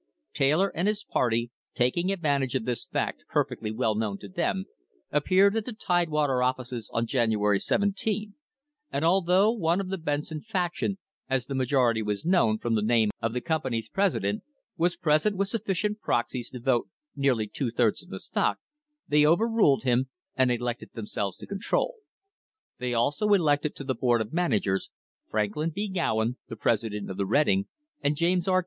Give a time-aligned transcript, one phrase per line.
[0.33, 4.65] Taylor and his party, taking advantage of this fact perfectly well known to them,
[5.11, 8.33] appeared at the Tidewater offices on January 17,
[8.91, 10.97] and al though one of the Benson faction,
[11.29, 14.41] as the majority was known from the name of the company's president,
[14.75, 18.57] was present with sufficient proxies to vote nearly two thirds of the stock,
[19.07, 21.97] they overruled him and elected themselves to the control.
[22.79, 24.89] They also elected to the Board of Managers,
[25.29, 25.87] Franklin B.
[25.87, 27.67] Gowen, the president of the Reading,
[28.01, 28.59] and James R.